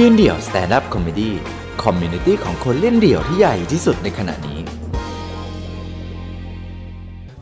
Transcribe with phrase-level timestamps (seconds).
[0.00, 4.58] ยืนเดี่ยว stand-up comedy community ของคนเล่นเดี่ยวที่ใหญ่ที่สุดในขณะนี้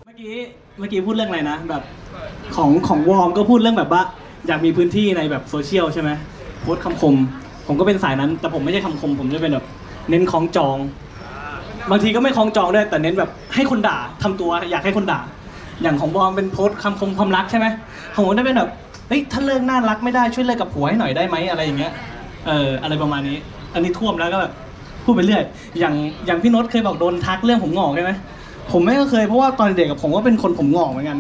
[0.04, 0.34] เมื่อกี้
[0.78, 1.82] เมื่อกี้พูดเรื่องอะไรนะแบบ
[2.56, 4.02] ของของวอร์มก็พูดเรื่องแบบว่า
[4.46, 6.10] อยากมีพื้นที่ในแบบโซเชียลใช่ไหม
[6.60, 7.14] โพสต์คำคม
[7.66, 9.66] ผมก็เป็นสายนั้น แต่ผมไม่ใช่คำคม ผมจะเป็นแบบ
[10.10, 10.76] เน้นคล้องจอง
[11.90, 15.20] บางทีก็ไม่คล้องจองด้วย แต่เน้นแบบให้คนด่าทำตัวอยากให้คนด่า
[15.82, 17.66] อย่างของบอมเป็นโพสต์คำคมความรักใช่ไหม
[18.14, 18.70] ของผมได้เป็นแบบ
[19.08, 21.92] เฮ้ยถ้าเลิกน่ารักไม่ได้ช่วยเลิกกับผัวให้หน่อยได้ไหมอะไรอย่างเงี้ย
[22.46, 23.36] เอออะไรประมาณนี้
[23.74, 24.52] อันนี้ท่วมแล้วก็แบบ
[25.04, 25.42] พูดไปเรื่อย
[25.78, 25.94] อย่าง
[26.26, 28.12] อย่างพี่นตเคยบอกโดนทักเรื่องผมงอกใช่ไหม
[28.72, 31.18] ผมแม่ก็เคยเพราะว่าตอนเด็กกับผมก็เป็นคนผมงอกเหมือนกัน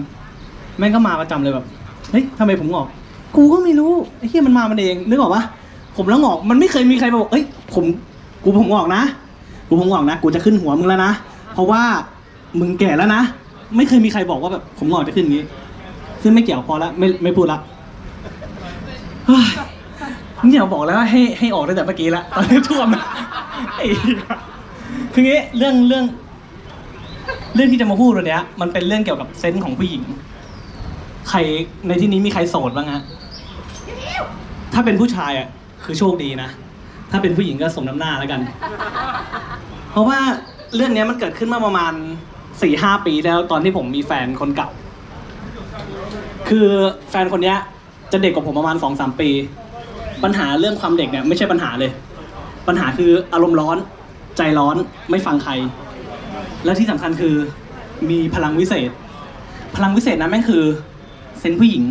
[0.78, 1.64] แม่งก็มาประจำเลยแบบ
[2.10, 2.86] เฮ้ยทำไมผมงอก
[3.36, 5.42] กูก็ไม่รู้ไอ้เหี้ยมันมามันเองนึกออกปะ
[5.96, 7.84] ผมแล้วงอกมันไม่เคยมีใครมาบอกเอ้ยผม
[8.44, 9.02] กูผมงอกนะ
[9.68, 11.12] กูผมงอกนะ กูจะขึ้นหัวมึงแล้วนะ
[11.54, 11.82] เพราะว่า
[12.60, 13.22] มึงแก่แล้วนะ
[13.76, 15.44] ไม่เคยมีใครบอกว่าแบบผมงอกจะขึ้นอย่างนี้
[16.22, 17.58] ซึ่งไม่เกี่ยวพอละไม่ไม่พูดละ
[19.26, 19.46] เฮ้ย
[20.48, 23.04] เนี่ยบอกแล้วว่าให้ให้ออกตั้งแต่เมื่อกี้ละตอนนี้ท่วมนะ
[23.76, 23.86] ไอ้
[25.12, 26.04] คืองี้เรื่องเรื่อง
[27.54, 30.02] เรื่องที่จะมาพูดวันเนี้ยมันเป็นเรื่องเกี่ยวกับเซนส์ของผู้หญิง
[31.28, 31.38] ใคร
[31.88, 33.02] ในที่นี้มีใครโสดบ้างฮะ
[34.74, 35.48] ถ้าเป็นผู้ชายอะ
[35.84, 36.50] คือโชคดีนะ
[37.10, 38.40] ถ้าเป็นผู้หญิงก็สมน้ำหน้าแล้วกัน
[39.90, 40.18] เพราะว่า
[40.74, 41.92] เรื่องเนี้ยมันเกิดขึ้นมื่อประมาณ
[42.62, 44.70] สี่ห้าปีแล้วตอนที่ผมมีแฟนคนเก่า
[46.48, 46.68] คือ
[47.10, 47.58] แฟนคนเนี้ย
[48.12, 49.30] จะเด็กกว่าผมประมาณสองสามปี
[50.24, 51.90] ปัญหาเรื่องความเด็กเนี่ยไม่ใช่ปัญหาเลย
[52.68, 53.76] ปัญหาคืออารมณ์ร้อน
[54.36, 54.76] ใจร้อน
[55.10, 55.52] ไม่ฟังใคร
[56.64, 57.34] และที่สำคัญคือ
[58.10, 58.90] มีพลังวิเศษ
[59.76, 60.64] พลังวิเศษนั้นแม่งคือ
[61.40, 61.82] เซนผู้หญิง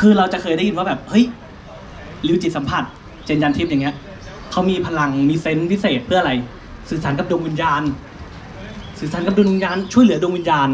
[0.00, 1.24] คือเราจะเคยได้ยินว่าแบบเฮ้ย
[2.26, 2.84] ริวจิตสัมผัส
[3.24, 3.94] เจนยันทิพย์อย่างเงี้ย
[4.50, 6.32] เขามีพลังมีเซนพิเศษเพื่ออะไร
[6.90, 7.82] สื่อสารกับดวงวิญญาณ
[8.98, 10.68] สื่อสารกับดวงวิญญาณช่วยเหลือดวงวิญญาณ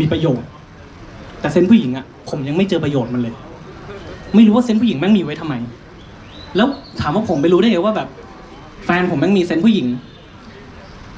[0.00, 0.48] มีประโยชน์
[1.40, 3.34] แต่เซนผู้หญิงอะผมยังไม่เจอประโยชน์มันเลย
[4.34, 5.54] ไม่รู้ว่าเซนส์ผู้หญิงแม่งมีไว้ทำไม
[6.56, 6.68] แล้ว
[7.00, 8.08] ถามว่าผมไปรู้ได้ไงว่าแบบ
[8.84, 9.86] แฟนผมแม่งมีเซนส์ผู้หญิง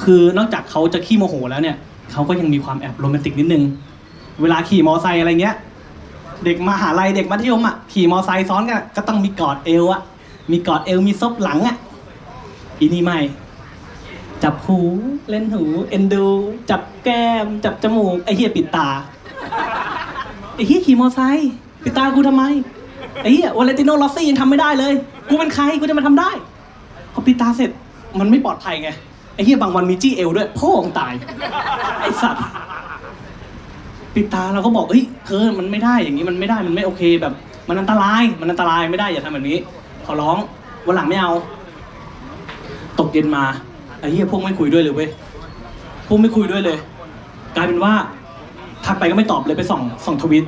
[0.05, 1.77] คือนอกจากเขาจะขี้โมโหแล้วเนี่ย
[2.13, 3.63] เขาก็ยังมีความแอบโรแมนติกนิดนึง
[4.43, 5.57] เวลาขี่มอไซค์อะไรเงี้ย
[6.45, 10.01] เด็กมหาลัยเด็กมัธยมอะขี่มอไซค์ซ้อนกันก็ต้องมีกอดเอวอะ
[10.51, 11.77] มีกอดเอวมีซบหลังอะ
[12.79, 13.19] อีนี่ไม่
[14.43, 14.79] จับหู
[15.31, 16.27] เล่นหูเอ็นดู
[16.71, 18.89] จับแก้ม จับจมูกไอ้เหี้ยปิดตา
[20.55, 21.49] ไอ้เหี้ยขี่มอไซค์
[21.83, 22.45] ปิดตากูทำไม
[23.23, 24.93] ไอ้เหี้ยวาเลนติโนลอสซี่ยังทำไม่ได้เลย
[25.29, 26.31] กูเป็นใครกูจะมาทำได้
[27.13, 27.71] พอปิดตาเสร็จ
[28.21, 28.91] มันไม่ปลอดภัยไง
[29.35, 31.13] ไอ้เหี้ยบางวันมีจี้เอวด้วยพ่อของตาย
[32.01, 32.45] ไอ้สัตว์
[34.15, 37.33] ปิดตาเราก็บอกเฮ้ยเธอมันไม่ได้อย่างนี้มันไม่ได้มันไม่โอเคแบบ
[37.69, 39.59] มันอันตรายมันอันตรายไม่ได้อย่าทำแบบนี้
[40.07, 40.37] ขอร้อง
[40.87, 41.33] วันหลังไม่เอา
[42.99, 43.45] ตกเย็นมา
[44.01, 45.09] ไอ้เหี้ยพวกไม่คุยด้วยเลยเว้ย
[46.07, 46.79] พวกไม่คุยด้วยเลย
[47.57, 47.93] กลายเป็นว่า
[48.87, 50.45] ทักไปก็ไม่ตอบเลยไปส่องส่องทวิต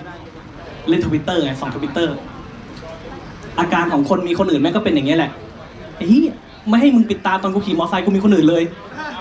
[0.89, 2.15] เล่นทวิตเตอร์ไงส่องทวิตเตอร์
[3.61, 5.31] อาการของคนมีคนอื่นแม่งก็เป็นอย่างนี้ยแหละ
[5.97, 6.35] ไอ้เหี้ย
[6.69, 8.63] ไม่ให้มึงปิดตาตอนกูขี่มอเตอร์ไซค์กูมีคนอื่นเลย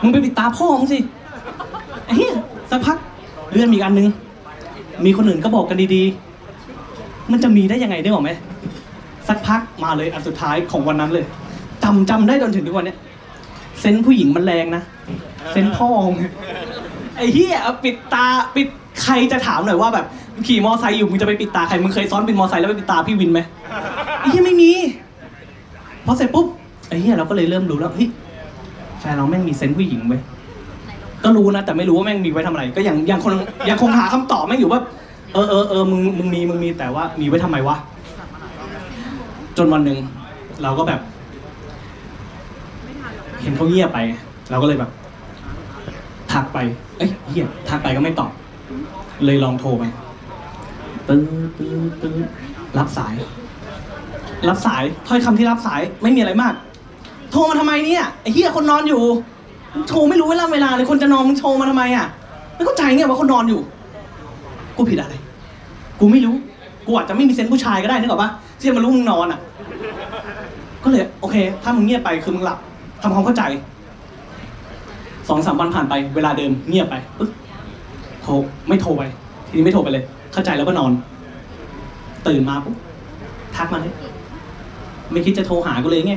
[0.04, 1.00] มึงไปปิดตาพ่อมึงสิ
[2.06, 2.34] ไอ้เหี้ย
[2.72, 2.98] สักพัก
[3.52, 4.08] เลื่อนมีอีกอันนึง
[5.06, 8.32] มีคนอื่นก็บอกกันดีๆ มันจะมีได้ยังไงได้หรอกไหม
[9.28, 11.26] สักพักมาเลยอันสุดท้ายของวันนั้นเลย
[11.84, 12.98] จำจำได้จนถึงทุกวันเนี้ย
[13.80, 14.84] เซนส์ผู้หญิงมันแรงนะ
[15.52, 16.16] เซนส์พ่อมึง
[17.18, 18.68] ไอ้เหี้ยเอาปิดตาปิด
[19.04, 20.06] ใครจะถามหน่อยว่าแบบ
[20.48, 23.40] ขี่มอไซค์อยู่มึงจะไปปิดตาใครมึงเคยซ้อนบินมอไซค์แล้วไปปิดตาพี่วินไหม
[24.30, 24.72] เหี้ยไม่มี
[26.06, 26.46] พอเสร็จปุ๊บ
[26.88, 28.10] ไอ้เหี้ยเราก็เลยเริ่มรู้แล้วเฮ้ย
[29.00, 30.22] แฟนเราแม่งมีเซนส์ผู้หญิงเว้ย
[31.24, 33.34] ก็รู้นะแต่ไม่รู้ว่าแม่งมีไว้ทำอะไร ก็ยังยังคง
[33.70, 34.82] ยังคงหาคำตอบแม่งอยู่ว่า
[35.34, 37.76] เออเออเออมึงมึงมีมึงมีแต่ว่ามีไว้ทำไมวะ
[39.58, 39.98] จนวันหนึ่ง
[40.64, 41.00] เราก็แบบ
[43.42, 44.00] เห็นเขาเงียบไป
[44.52, 44.92] เราก็เลยแบบ
[46.32, 46.58] ทักไป
[46.98, 48.32] เอ้ยเฮียทักไปก็ไม่ตอบ
[49.26, 49.84] เลยลองโทรไป
[51.08, 51.22] ตื้อ
[51.58, 52.16] ตื้อตื้อ
[52.78, 53.14] รับสาย
[54.48, 56.54] รับสายถ้อยคำที่รับสายไม่มีอะไรมาก
[57.32, 59.02] โทรมาทำไมเนี่ยไอ้เฮียคนนอนอยู่
[59.90, 62.08] โทรไม่รู้เวลาเวลาเลยคนจะนอนมึงโทรมาทำไมอะ
[62.56, 63.62] ไม่เข้าใจเนี่ยว่าคนนอนอยู่
[64.78, 65.16] กูผิดอะไร
[66.00, 66.36] กูไม่รู้
[66.86, 68.30] กูอาจจะไม่มีเซนส์ผู้ชายก็ได้นึกออกปะ
[68.60, 69.40] ที่จะมารู้มึงนอนอะ
[70.84, 72.58] ก็เลยโอเค ถ้ามึงเงียบไปคือมึงหลับ
[73.02, 73.44] ทำความเข้าใจ
[75.28, 77.32] สองสามวันผ่านไปเวลาเดิมเงียบไปปึ๊บ
[78.24, 78.32] โทร
[78.68, 79.04] ไม่โทรไป
[79.48, 80.04] ทีนี้ไม่โทรไปเลย
[80.34, 80.92] เข้าใจแล้วก็นอน
[82.28, 82.76] ตื่นมาปุ๊บ
[83.56, 83.94] ทักมาเลย
[85.12, 86.16] ไม่คิดจะโทรหากูเลยไง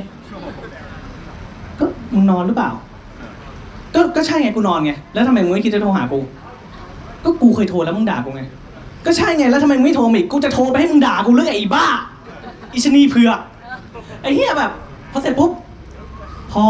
[1.79, 1.85] ก็
[2.15, 2.71] มึงนอนหรือเปล่า
[3.95, 6.21] ก็ก็ใช่ไงกูนอนไงแล้วทำไมมึงไม่คิดจะโทรหากู
[7.25, 8.43] ก็กูเคยโทรแล้วมึงด่ากูไง
[9.07, 11.87] ก็ใช่ไงแล้วทำไมมึงไม่โทรมาอีกกูจะโทรไปให้มึงด่ากูหรืองไอ้บ้า
[12.75, 13.39] อิชนีเผือก
[14.23, 14.71] ไอ้เหี้ยแบบ
[15.13, 15.51] พอเสร็จปุ๊บ
[16.53, 16.65] พอ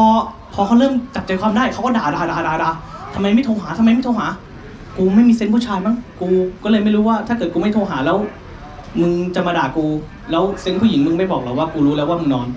[0.54, 2.70] พอเขาเริ่มจับใจความได้เขาก็ด่าด่าด่าด่าด่า
[3.14, 4.26] ทำไมไม่โทรหาทำไมไม่โทรหา
[4.96, 6.28] กูไม่มี sense ผู้ชายมั้งกู
[6.64, 8.16] ก็เลยไม่รู้ว่าถ้าเกิดกูไม่โทรหาแล้ว
[9.00, 9.86] มึงจะมาด่ากู
[10.30, 12.48] แล้ว sense ผู้หญิงมึงไม่บอกหรอว่ากูรู้แล้วว่ามึงนอน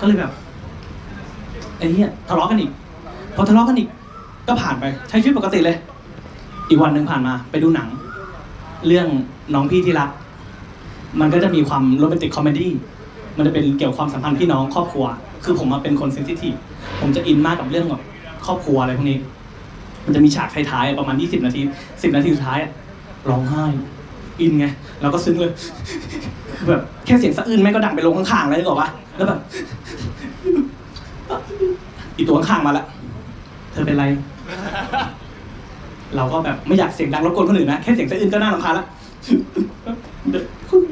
[0.00, 0.32] ก็เลยแบบ
[1.78, 2.70] ไอ้เหี้ยทะเลาะกันอีก
[3.36, 3.88] พอทะเลาะกันอีก
[4.48, 5.76] ก็ผ่านไปใช้ชีวิตปกติเลย
[6.68, 7.88] อีกวันหนึ่งผ่านมา ไปดูหนัง
[8.86, 9.06] เรื่อง
[9.54, 10.10] น้องพี่ที่รัก
[11.20, 12.70] มันก็จะมีความ romantic comedy
[13.36, 15.04] มันจะเป็นเกี่ยวกับความสัมพันธ์พี่น้องครอบครัว
[15.44, 16.54] คือผมมาเป็นคนเซนซิทีฟ
[17.00, 18.02] ผมจะอินมากกับเรื่องแบบ
[18.46, 19.18] ครอบครัวอะไรพวกนี้
[20.04, 22.58] มันจะมีฉากท้ายๆประมาณ 20 นาที 10 นาทีสุดท้าย
[23.28, 23.64] ร้องไห้
[24.42, 24.66] อินไง
[25.00, 25.52] แล้วก็ซึ้งเลย
[26.68, 29.40] แบบแค่เสียงสะอื้นแม่ก็ดังไปลงข้างๆเลยนึกออกปะแล้วแบบ
[32.16, 32.84] อีตัวข้างๆมาละ
[33.72, 34.04] เธอเป็นไร
[36.16, 38.86] เราก็แบบไม่อยากเสียงดังรบกวนคนอื่นนะแค่เสียงสะอื้นก็น่ารำคาญละ
[40.30, 40.82] เดี๋ยวคุย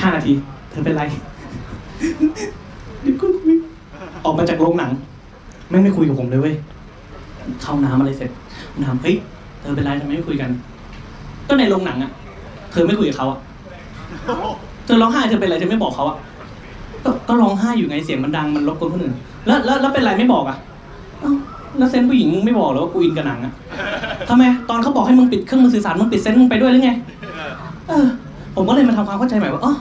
[0.00, 0.32] ห้านาที
[0.70, 1.02] เธอเป็นไร
[3.02, 3.30] เดี๋ยวคุย
[4.24, 4.90] ออกมาจากโรงหนัง
[5.68, 6.54] แม่งไม่คุยกับผมเลยเว้ย
[7.62, 8.30] เข้าน้ำอะไรเสร็จ
[8.72, 9.16] ผมถามเฮ้ย
[9.60, 10.50] เธอเป็นไรทำไมไม่คุยกัน
[11.48, 12.10] ก็ในโรงหนังอะ
[12.72, 13.38] เธอไม่คุยกับเขาอะ
[14.84, 16.16] เธอร้องไห้เธอเป็นไรเธอไม่บอกเขาอะ
[17.04, 19.14] ก็ก็ร้องไห้อยู่ไงเสียงมันดังมันรบกวนคนอื่น
[19.46, 20.56] แล้วแล้วแล้วเป็นไรไม่บอกอะ
[21.20, 21.32] เอ้า
[21.78, 23.52] แล้วเซนส์ผู้หญิงมึงไม่บอกเหรอว่ากูอินกับหนังอะ
[24.28, 26.92] ทำไมตอนเขาบอกให้มึงปิดเครื่องมือสื่อสารมึงปิดเซนส์มึงไปด้วยหรือไง
[27.88, 28.06] เออ
[28.54, 29.74] ผมก็เลยมาทำความเข้าใจใหม่ว่าอ๋อ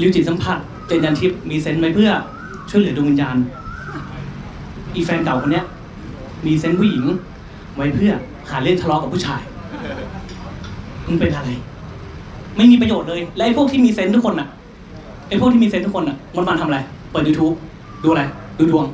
[0.00, 2.10] ริวจิตสัมผัสเจนยันทิพย์มีเซนส์ไว้เพื่อ
[2.70, 3.36] ช่วยเหลือดวงวิญญาณ
[4.94, 5.64] อีแฟนเก่าคนเนี้ย
[6.46, 7.02] มีเซนส์ผู้หญิง
[7.76, 8.12] ไว้เพื่อ
[8.50, 9.40] หาเรื่องทะเลาะกับผู้ชาย
[11.06, 11.50] มึงเป็นอะไร
[12.56, 14.48] ไม่มีประโยชน์เลย และไอ้พวกที่มีเซนทุกคนน่ะ
[15.28, 16.78] ไอ้พวกที่มีเซนทุกคนน่ะวันวันทำอะไร
[17.10, 17.54] เปิด YouTube
[18.02, 18.22] ดูอะไร
[18.58, 18.84] ดูดวง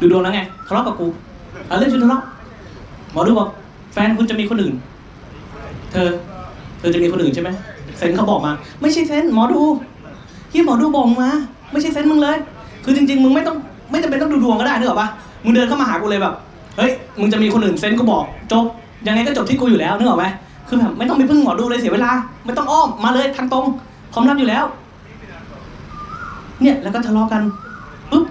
[0.00, 1.06] ดูดวงแล้วไงทะเลาะกับกู
[1.68, 2.22] เอาเรื่องชุดทะเลาะ
[3.12, 3.48] หมอดูบอก
[3.92, 4.74] แฟนคุณจะมีคนอื่น
[5.92, 6.08] เธอ
[6.78, 7.50] เธอจะมีคนอื่นใช่ไหม
[7.98, 8.52] เซนเขาบอกมา
[8.82, 9.60] ไม่ใช่เซนหมอดู
[10.52, 11.30] ที่หมอดูบอกมา
[11.72, 12.36] ไม่ใช่เซนมึงเลย
[12.84, 13.56] คือจริง ๆ มึงไม่ต้อง
[13.90, 15.08] ไม่จำเป็นต้องดูดวงก็ได้นึกออกปะ
[15.44, 16.34] มึงเดินเข้ามาหากูเลยแบบ
[16.78, 18.64] เฮ้ยมึงจะมีคนอื่นเซนก็บอกจบ
[19.06, 20.26] ยังไงก็จบที่กูอยู่แล้วนึกออกไหม
[20.68, 22.12] คือแบบไม่ต้องไปพึ่งหมอดูเลยเสียเวลา
[22.44, 23.64] ไม่ต้องอ้อมมาเลยทางตรง
[24.12, 24.64] พร้อมรับอยู่แล้ว
[26.62, 27.42] เนี่ยแล้วก็ทะเลาะกัน
[28.10, 28.24] ปุ๊บ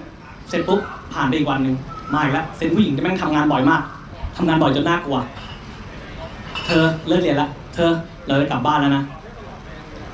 [0.49, 0.79] เสร็จปุ๊บ
[1.13, 1.75] ผ่านไปอีกวันหนึ่ง
[2.13, 3.81] มาอีกแล้วเซนผู้หญิงจะแม่งทำงานบ่อยมาก
[4.38, 5.17] ทำงานบ่อยจนน่ากลัว
[6.65, 7.89] เธอเลิกเรียนละเธอ
[8.27, 9.03] เราจะกลับบ้านแล้วนะ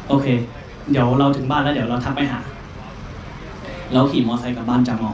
[0.09, 0.27] โอเค
[0.91, 2.39] เดี๋ยวเราถึงบ้านแล้วเดี๋ยวเราทักไปหา
[3.93, 5.11] เราขี่มอเตอร์ไซค์กลับบ้านจากมอ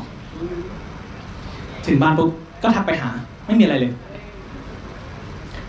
[1.87, 2.29] ถึงบ้านปุ๊บ
[2.63, 3.09] ก็ทักไปหา
[3.45, 3.91] ไม่มีอะไรเลย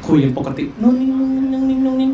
[0.07, 1.13] คุยกันปกตินุ่งนิ่ง
[1.53, 2.13] นุ่งนิ่งนุ่งนิ่ง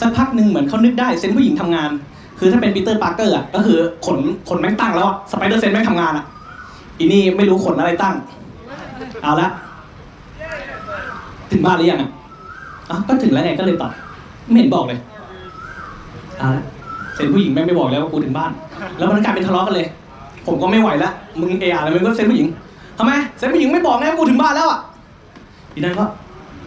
[0.00, 1.90] สักพักหนึ่งเหมือนเขานึกได้เซนผู้หญิงทำงาน
[2.38, 4.18] คือถ้าเป็นปีเตอร์ปาร์เกอร์อะก็คือขน
[4.48, 6.24] ขนแม่งตั้งแล้วอะสไปเดอร์เซนแม่งทำงานอะ
[6.98, 8.14] อีนี่ไม่รู้ขนอะไรตั้ง
[9.22, 9.48] เอาละ
[11.52, 12.10] ถึงบ้านหรือยังอะ
[12.90, 13.92] อะก็ถึงแล้วไงก็เลยตอบ
[14.50, 14.98] ไม่เห็นบอกเลย
[16.38, 16.64] เอาละ
[17.14, 18.50] เซนผู้หญิงแม่งไม่บอกแล้วว่ากูถึงบ้าน
[18.98, 19.86] แล้วมันกลายเป็นทะเลาะกันเลย
[20.46, 21.10] ผมก็ไม่ไหวละ
[21.40, 22.48] มึงเออะไรมึงก็เซนผู้หญิง
[22.98, 24.80] ทำไมเซนผู้หญิงไม่บอกไงว่ากูถึงบ้านแล้วอะ
[25.72, 26.04] ทีนั้นก็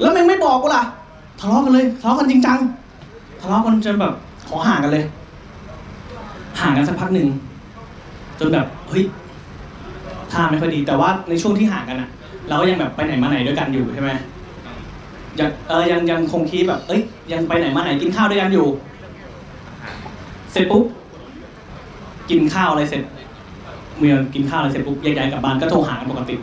[0.02, 0.84] แล้วมึงไม่บอกกูล่ะ
[1.40, 2.58] ทะเลาะกันเลยทะเลาะกันจริงจัง
[3.42, 4.14] ทะเลาะกันจนแบบ
[4.48, 5.04] ขอห่างกันเลย
[6.60, 7.28] ห่างกันสักพักหนึ่ง
[8.40, 9.04] จนแบบเฮ้ย
[10.32, 12.10] ท่าไม่ค่อยดี แต่ว่าในช่วงที่ห่างกันอะ
[12.48, 14.10] เราก็ยังแบบไปไหนมาไหนด้วยกันอยู่ใช่ไหม
[15.40, 17.02] ยังเออยังยังคงคิดแบบ เอ้ย
[17.32, 18.68] ยังไปไหนมาไหนกินข้าวด้วยกันอยู่
[20.52, 20.84] เสร็จปุ๊บ
[22.30, 23.02] กินข้าวอะไรเสร็จ
[23.98, 26.36] เมื่อกินข้าวอะไรเสร็จปุ๊บแยกย้ายกลับบ้านก็โทรหากันปกติ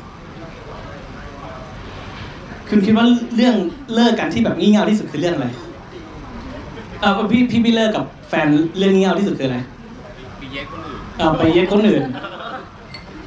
[2.68, 3.06] คุณคิดว่า
[3.36, 3.54] เรื่อง
[3.94, 5.48] เลิกกันที่แบบงี่เง่าที่สุดคือเรื่องอะไร
[7.00, 9.58] เออพี่พี่พี่เลิกกับแฟนเรื่องงี่เง่าที่สุดคืออะไร
[10.40, 12.02] ปีเย็กคนอื่นเออไปเย็ดคนอื่น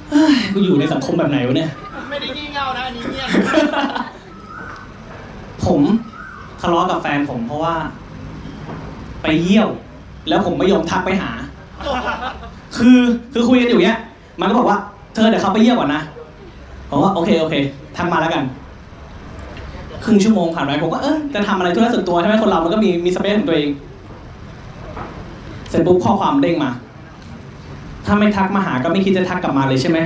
[0.09, 1.69] เฮ้ยกูอยู่ในสังคมแบบไหนวะเนี่ย
[2.09, 3.25] ไม่ได้งี่เง่านะอันนี้เนี่ย
[5.65, 5.81] ผม
[6.61, 7.75] ทะเลาะกับแฟนผมเพราะว่า
[9.21, 9.69] ไปเยี่ยว
[10.29, 11.31] แล้วผมไม่ยอมทักไปหา
[12.77, 12.99] คือ
[13.33, 13.97] คือคุยกันอยู่เนี้ย
[14.41, 14.79] มันก็บอกว่า
[15.13, 16.01] เธอเดี๋ยวเขาไปเยี่ยวก่อนนะ
[16.89, 17.55] ผมว่าโอเคโอเค
[17.97, 18.43] ทักมาแล้วกัน
[20.03, 23.69] ครึ่งชั่วโมงผ่านไปผมก็เออจะทำอะไรธุระส่วนตัวใช่ไหมคนเรา มันก็มีมีสเปซของตัวเอง
[25.69, 26.71] เสร็จปุ๊บข้อความเด้งมา
[28.05, 29.99] ถ้าไม่ทักมาหาก็ไม่คิดจะทักกลับมาเลยใช่ไหม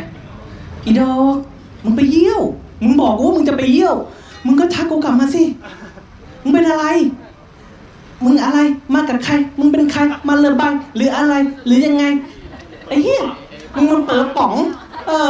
[0.86, 1.36] อีดอก
[1.84, 2.42] มึงไปเยี่ยว
[2.84, 3.96] มึงบอกกูว่ามึงจะไปเยี่ยว
[4.46, 5.44] มึงก็ทักกูกลับมาสิ
[6.42, 6.86] มึงเป็นอะไร
[8.24, 8.60] มึงอะไร
[8.94, 11.34] มากับใคร มึงเป็นใคร มาเลยบายหรืออะไร
[11.66, 12.04] หรือยังไง
[12.88, 13.24] ไอ้เหี้ย
[13.76, 14.54] มึงมันเปิดป๋อง
[15.08, 15.30] เออ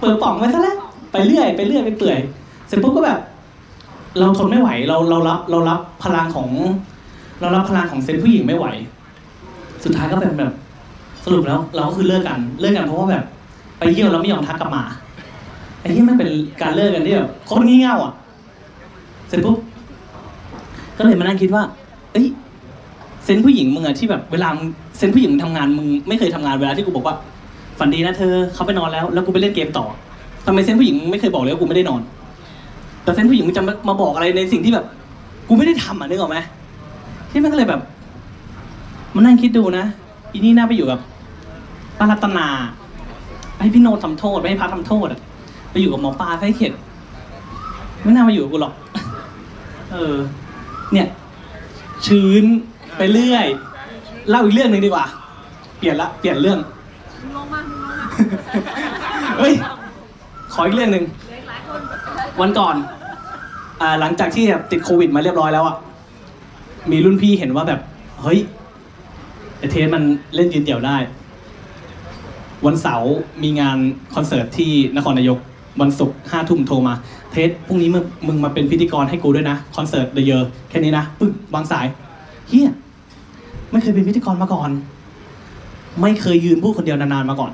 [0.00, 0.76] เปิดป๋องไว้ซะแล้ว
[1.12, 2.18] ไปเรื่อยไปเรื่อยไปเปื่อย
[2.68, 3.20] เสร็จปุ๊บก็แบบ
[4.18, 6.48] เราทนไม่ไหว เราเรารับเรารับพลังของ
[7.40, 8.66] เรารับพลังของเซนผู้หญิงไม่ไหว
[9.84, 10.52] สุดท้ายก็เป็นแบบ
[11.24, 13.24] สรุปแล้วเราก็คือเลิกกันเลิกกันเพราะว่าแบบ
[13.78, 14.82] ไปเยี่ยวแล้วไม่ยอมทักกลับมา
[15.80, 16.30] ไอ้ที่มันเป็น
[16.62, 18.12] การเลิกกันที่แบบโคตรงี่เง่าอะ
[19.28, 19.56] เสร็จปุ๊บ
[20.98, 21.62] ก็เลยมานั่งคิดว่า
[22.12, 22.26] เอ้ย
[23.24, 24.66] เซนผู้หญิงมึงอะที่แบบเวลามึง
[24.96, 27.16] เซนผู้หญิงมึงทำงานมึงไม่เคยทำงานเวลาที่กูบอกว่า
[27.78, 29.86] ฝันดีนะเธอเขาไปนอนแล้ว แล้วกูไปเล่นเกมต่อ
[30.46, 32.00] ทำไมเซนผู้หญิงไม่เคยบอกเลยว่ากูไม่ได้นอน
[33.02, 34.86] แต่เซนผู้หญิงมันจะมาบอกอะไรในสิ่งที่แบบ
[35.48, 36.38] กูไม่ได้ทำอะนึกออกไหม
[37.30, 37.80] ที่มันก็เลยแบบ
[39.14, 39.84] มานั่งคิดดูนะ
[40.32, 41.00] อีนี่น่าไปอยู่กับ
[41.98, 42.46] ป้ารัตนา
[43.54, 45.20] ไปให้พี่โนตทำโทษไปให้พัดทำโทษอะ
[45.70, 46.72] ไปอยู่กับหมอปลาไส้เข็ด
[48.02, 48.72] ไม่น่ามาอยู่กับกูหรอก
[49.92, 50.16] เออ
[50.92, 51.06] เนี่ย
[52.06, 52.44] ชื้น
[52.96, 53.46] ไปเรื่อย
[54.30, 55.04] เล่าอีกเรื่องหนึ่งดีกว่า
[55.78, 56.58] เปลี่ยนละเปลี่ยนเรื่อง
[57.22, 58.06] มึงลงมามึงลงมา
[59.38, 59.54] เฮ้ย
[60.52, 61.80] ขออีกเรื่องหนึ่งเหลืออีกหลายคน
[62.40, 62.76] วันก่อน
[63.80, 65.76] อ่าหลังจากที่แบบติดโควิดมาเรียบร้อยแล้วอะ
[66.90, 67.80] มีรุ่นพี่เห็นว่าแบบ
[68.22, 68.38] เฮ้ย
[69.58, 70.02] ไอ้เทสมัน
[70.34, 70.96] เล่นยืนเดี่ยวได้
[72.66, 73.78] วันเสาร์มีงาน
[74.14, 75.38] คอนเสิร์ตที่นครนายก
[75.80, 76.94] วันศุกร์ห้าทุ่มโทรมา
[77.32, 80.38] เทสพรุ่งนี้มึงมึงมาเป็นพิธีกรให้กูด้วยนะ คอนเสิร์ตเดอะเยอ
[80.70, 81.86] แค่นี้นะปึ๊บวางสาย
[82.48, 82.70] เหี้ย
[83.72, 84.70] ไม่เคยเป็นพิธีกรมาก่อน
[86.02, 87.52] ไม่เคยยืนพูดคนเดียวนานๆมาก่อน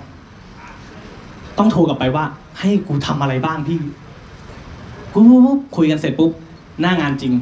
[1.58, 2.24] ต้องโทรกลับไปว่า
[2.60, 3.80] ให้กูทำอะไรบ้างพี่
[5.12, 6.30] ปุ๊บปุ๊บคุยกันเสร็จปุ๊บ
[6.80, 7.32] หน้างานจริง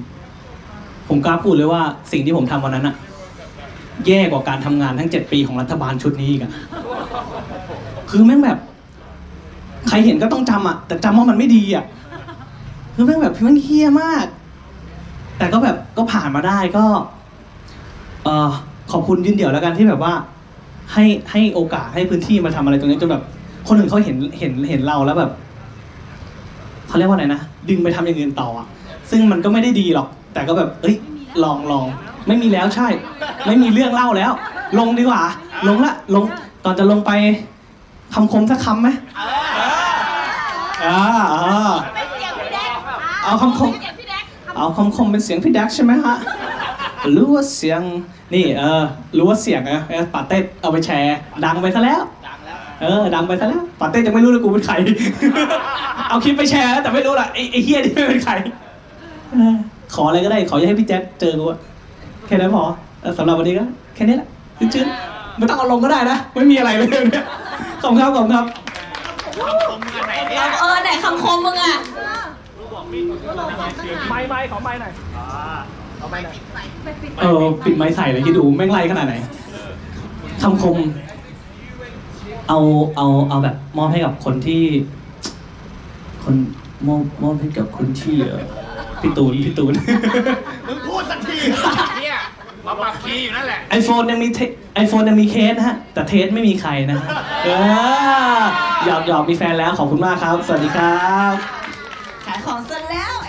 [1.08, 2.96] ผมกล้าพูดเลยว่าสิ่งที่ผมทำวันนั้นอะ
[4.06, 6.52] แย่กว่าการทำงานทั้งเจ็ดปีของรัฐบาลชุดนี้อีกอะ
[8.10, 8.58] คือแม่งแบบ
[9.88, 11.84] ใครเห็นก็ต้องจำอะแต่จำว่ามันไม่ดีอะ
[12.94, 14.26] คือแม่งแบบแม่งเฮี้ยมาก
[15.38, 16.84] แต่ก็แบบก็ผ่านมาได้ก็
[18.24, 18.50] เอ่อ
[18.92, 20.12] ขอบคุณยืนเดี่ยวแล้วกันที่แบบว่า
[20.92, 23.22] ให้ให้โอกาสให้พื้นที่มาทำอะไรตรงนี้จนแบบ
[23.68, 25.30] คนอื่นเขาเห็นเห็นเห็นเราแล้วแบบ
[26.88, 28.66] เขาเรียกว่าอะไรนะดึงไปทำอย่างอื่นต่ออะ
[29.10, 30.96] ซึ่งมันก็ไม่ได้ดีหรอก แต่ก็แบบ เอ้ย
[31.44, 31.86] ลองลอง
[32.26, 32.88] ไม่มีแล้วใช่
[33.46, 34.32] ไม่มีเรื่องเล่าแล้ว
[34.78, 35.22] ลงดีกว่า
[35.68, 36.24] ลงละลง
[36.64, 37.12] ก่อนจะลงไป
[38.14, 41.00] คำคมสักคำไหมอ่า
[41.34, 42.76] อ่าเป็นเสียงพี่แดก
[43.24, 44.24] เอาคำคมเสียงพี่แดก
[44.56, 46.16] เอาคำคมเป็นเสียงพี่แดกใช่ไหมฮะ
[47.16, 47.80] รู้ว่าเสียง
[48.34, 48.82] นี่เออ
[49.16, 54.74] รู้ว่าเสียงนะเออปาเต้เอาไปแชร์ ดังไปซะแล้วดังแล้วเออดังไปซะแล้วปาเต้ยังไม่รู้เลยกูเป็นใคร
[56.08, 58.32] เอาคลิปไปแชร์แล้วแต่ไม่รู้ละไอ้ไอ้เฮียนี่ไม่เป็นใคร
[59.32, 59.54] เออ
[59.94, 61.58] ขออะไรก็ได้ ขออย่าให้พี่แจ๊คเจอกูอะ
[62.26, 62.64] แค่นั้นพอ
[63.02, 63.64] เออสำหรับวันนี้ก็
[63.94, 64.28] แค่นี้แหละ
[64.74, 67.24] จืดๆไม่ต้องเอาลงก็ได้นะไม่มีอะไรเลยเนี่ย
[67.82, 68.46] ขอบคุณครับขอบคุณครับ
[69.68, 71.74] ตรงกันไหนเนี่ยเออไหนคำคมมึงอะ
[74.10, 74.92] ไม้ไม้ขอไม้หน่อย
[76.00, 76.62] เอาไปปิดใส่
[77.22, 79.14] เออปิดไม้ใส่เลยคิดดูแม่งไล่ขนาดไหน
[80.42, 80.78] คำคม
[82.48, 82.58] เอา
[82.96, 84.62] เอาเอาแบบมอบให้กับคนที่
[86.24, 86.34] คน
[86.86, 88.44] มอบมอบให้กับคนที่เออ
[89.00, 89.74] พี่ตูนพี่ตูน
[90.66, 91.38] มึงพูดสักที
[91.98, 92.18] เนี่ย
[92.66, 94.28] มาปรับคีย์อยู่นั่นแหละ ไอโฟนยังมี
[94.74, 97.06] ไอโฟนยังมีเคสนะฮะ แต่เทสไม่มีใครนะฮะ
[97.44, 97.48] เอ
[98.38, 98.42] อ
[98.86, 101.34] หยอกหยอกมีแฟนแล้วขอบคุณมากครับ สวัสดีครับ
[102.26, 103.28] ขายของเสร็จแล้วไอ